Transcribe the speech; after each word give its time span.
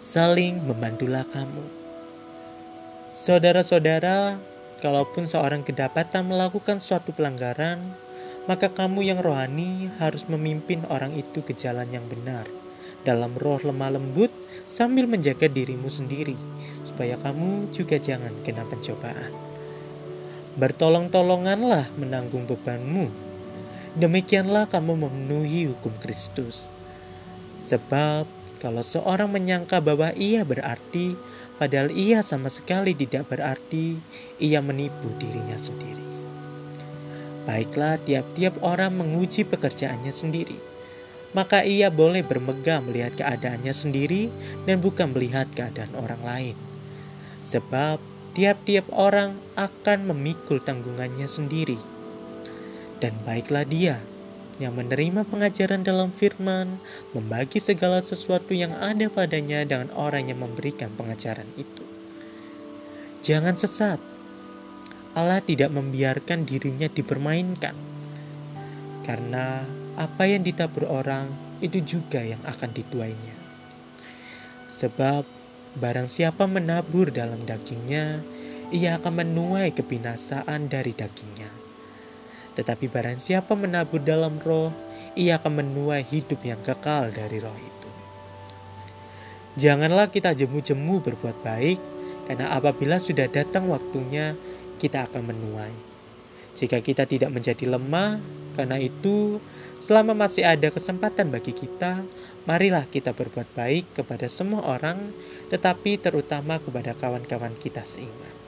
saling 0.00 0.64
membantulah 0.64 1.28
kamu. 1.28 1.60
Saudara-saudara, 3.12 4.40
kalaupun 4.80 5.28
seorang 5.28 5.60
kedapatan 5.60 6.24
melakukan 6.24 6.80
suatu 6.80 7.12
pelanggaran, 7.12 7.84
maka 8.48 8.72
kamu 8.72 9.04
yang 9.04 9.20
rohani 9.20 9.92
harus 10.00 10.24
memimpin 10.24 10.88
orang 10.88 11.12
itu 11.20 11.44
ke 11.44 11.52
jalan 11.52 11.84
yang 11.92 12.08
benar 12.08 12.48
dalam 13.04 13.36
roh 13.36 13.60
lemah 13.60 14.00
lembut 14.00 14.32
sambil 14.64 15.04
menjaga 15.04 15.52
dirimu 15.52 15.92
sendiri 15.92 16.36
supaya 16.80 17.20
kamu 17.20 17.68
juga 17.68 18.00
jangan 18.00 18.32
kena 18.40 18.64
pencobaan. 18.72 19.28
Bertolong-tolonganlah 20.56 21.92
menanggung 22.00 22.48
bebanmu. 22.48 23.12
Demikianlah 24.00 24.64
kamu 24.64 24.96
memenuhi 24.96 25.68
hukum 25.68 25.92
Kristus. 26.00 26.72
Sebab 27.68 28.39
kalau 28.60 28.84
seorang 28.84 29.32
menyangka 29.32 29.80
bahwa 29.80 30.12
ia 30.14 30.44
berarti, 30.44 31.16
padahal 31.56 31.88
ia 31.90 32.20
sama 32.20 32.52
sekali 32.52 32.92
tidak 32.92 33.26
berarti, 33.32 33.96
ia 34.36 34.60
menipu 34.60 35.08
dirinya 35.16 35.56
sendiri. 35.56 36.04
Baiklah, 37.48 37.96
tiap-tiap 38.04 38.60
orang 38.60 39.00
menguji 39.00 39.48
pekerjaannya 39.48 40.12
sendiri 40.12 40.70
maka 41.30 41.62
ia 41.62 41.86
boleh 41.94 42.26
bermegah 42.26 42.82
melihat 42.82 43.14
keadaannya 43.14 43.70
sendiri 43.70 44.26
dan 44.66 44.82
bukan 44.82 45.14
melihat 45.14 45.46
keadaan 45.54 45.94
orang 45.94 46.22
lain. 46.26 46.56
Sebab 47.46 48.02
tiap-tiap 48.34 48.86
orang 48.90 49.38
akan 49.54 50.10
memikul 50.10 50.58
tanggungannya 50.58 51.30
sendiri. 51.30 51.78
Dan 52.98 53.14
baiklah 53.22 53.64
dia 53.64 54.02
yang 54.60 54.76
menerima 54.76 55.24
pengajaran 55.24 55.80
dalam 55.80 56.12
firman, 56.12 56.76
membagi 57.16 57.58
segala 57.58 58.04
sesuatu 58.04 58.52
yang 58.52 58.76
ada 58.76 59.08
padanya 59.08 59.64
dengan 59.64 59.88
orang 59.96 60.28
yang 60.28 60.44
memberikan 60.44 60.92
pengajaran 60.94 61.48
itu. 61.56 61.82
Jangan 63.24 63.56
sesat. 63.56 64.00
Allah 65.16 65.42
tidak 65.42 65.72
membiarkan 65.72 66.44
dirinya 66.44 66.86
dipermainkan. 66.86 67.74
Karena 69.02 69.64
apa 69.98 70.22
yang 70.28 70.44
ditabur 70.44 70.86
orang 70.86 71.32
itu 71.64 71.80
juga 71.80 72.20
yang 72.20 72.40
akan 72.44 72.70
dituainya. 72.70 73.36
Sebab 74.70 75.24
barang 75.80 76.08
siapa 76.08 76.48
menabur 76.48 77.12
dalam 77.12 77.44
dagingnya, 77.44 78.22
ia 78.70 78.96
akan 78.96 79.24
menuai 79.24 79.74
kebinasaan 79.74 80.70
dari 80.70 80.94
dagingnya. 80.94 81.69
Tetapi 82.58 82.90
barang 82.90 83.22
siapa 83.22 83.54
menabur 83.54 84.02
dalam 84.02 84.40
roh, 84.42 84.74
ia 85.14 85.38
akan 85.38 85.62
menuai 85.62 86.02
hidup 86.06 86.42
yang 86.42 86.58
kekal 86.62 87.10
dari 87.14 87.38
roh 87.38 87.54
itu. 87.54 87.90
Janganlah 89.58 90.10
kita 90.10 90.34
jemu-jemu 90.34 91.02
berbuat 91.02 91.42
baik, 91.42 91.80
karena 92.30 92.54
apabila 92.54 92.98
sudah 92.98 93.26
datang 93.26 93.70
waktunya, 93.70 94.38
kita 94.78 95.10
akan 95.10 95.34
menuai. 95.34 95.74
Jika 96.54 96.82
kita 96.82 97.06
tidak 97.06 97.30
menjadi 97.30 97.78
lemah, 97.78 98.18
karena 98.54 98.78
itu 98.78 99.38
Selama 99.80 100.12
masih 100.12 100.44
ada 100.44 100.68
kesempatan 100.68 101.32
bagi 101.32 101.56
kita, 101.56 102.04
marilah 102.44 102.84
kita 102.84 103.16
berbuat 103.16 103.48
baik 103.56 103.96
kepada 103.96 104.28
semua 104.28 104.60
orang, 104.76 105.08
tetapi 105.48 105.96
terutama 105.96 106.60
kepada 106.60 106.92
kawan-kawan 106.92 107.56
kita 107.56 107.80
seiman. 107.88 108.39